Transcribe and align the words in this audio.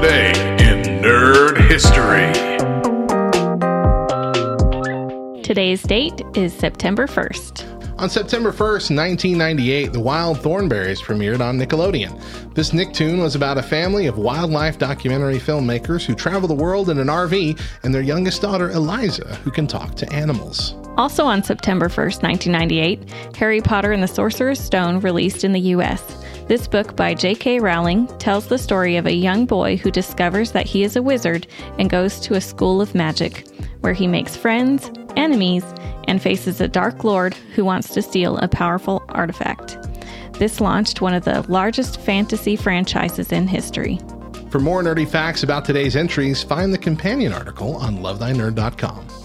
Today 0.00 0.30
in 0.60 1.02
Nerd 1.02 1.58
History. 1.68 2.32
Today's 5.42 5.82
date 5.82 6.22
is 6.36 6.52
September 6.52 7.08
1st. 7.08 7.98
On 7.98 8.08
September 8.08 8.52
1st, 8.52 8.94
1998, 8.94 9.92
The 9.92 9.98
Wild 9.98 10.38
Thornberrys 10.38 11.00
premiered 11.00 11.40
on 11.40 11.58
Nickelodeon. 11.58 12.54
This 12.54 12.70
Nicktoon 12.70 13.20
was 13.20 13.34
about 13.34 13.58
a 13.58 13.62
family 13.62 14.06
of 14.06 14.18
wildlife 14.18 14.78
documentary 14.78 15.40
filmmakers 15.40 16.04
who 16.04 16.14
travel 16.14 16.46
the 16.46 16.54
world 16.54 16.90
in 16.90 16.98
an 16.98 17.08
RV 17.08 17.60
and 17.82 17.92
their 17.92 18.00
youngest 18.00 18.40
daughter, 18.40 18.70
Eliza, 18.70 19.34
who 19.42 19.50
can 19.50 19.66
talk 19.66 19.96
to 19.96 20.12
animals. 20.12 20.76
Also 20.96 21.24
on 21.24 21.42
September 21.42 21.88
1st, 21.88 22.22
1998, 22.22 23.36
Harry 23.36 23.60
Potter 23.60 23.90
and 23.90 24.04
the 24.04 24.06
Sorcerer's 24.06 24.60
Stone 24.60 25.00
released 25.00 25.42
in 25.42 25.50
the 25.50 25.60
US. 25.74 26.24
This 26.48 26.66
book 26.66 26.96
by 26.96 27.12
J.K. 27.12 27.60
Rowling 27.60 28.06
tells 28.16 28.46
the 28.46 28.56
story 28.56 28.96
of 28.96 29.04
a 29.04 29.12
young 29.12 29.44
boy 29.44 29.76
who 29.76 29.90
discovers 29.90 30.52
that 30.52 30.64
he 30.64 30.82
is 30.82 30.96
a 30.96 31.02
wizard 31.02 31.46
and 31.78 31.90
goes 31.90 32.18
to 32.20 32.36
a 32.36 32.40
school 32.40 32.80
of 32.80 32.94
magic, 32.94 33.46
where 33.80 33.92
he 33.92 34.06
makes 34.06 34.34
friends, 34.34 34.90
enemies, 35.14 35.62
and 36.04 36.22
faces 36.22 36.62
a 36.62 36.66
dark 36.66 37.04
lord 37.04 37.34
who 37.54 37.66
wants 37.66 37.90
to 37.90 38.00
steal 38.00 38.38
a 38.38 38.48
powerful 38.48 39.04
artifact. 39.10 39.76
This 40.38 40.58
launched 40.58 41.02
one 41.02 41.12
of 41.12 41.26
the 41.26 41.42
largest 41.50 42.00
fantasy 42.00 42.56
franchises 42.56 43.30
in 43.30 43.46
history. 43.46 44.00
For 44.48 44.58
more 44.58 44.82
nerdy 44.82 45.06
facts 45.06 45.42
about 45.42 45.66
today's 45.66 45.96
entries, 45.96 46.42
find 46.42 46.72
the 46.72 46.78
companion 46.78 47.34
article 47.34 47.76
on 47.76 47.98
lovethynerd.com. 47.98 49.17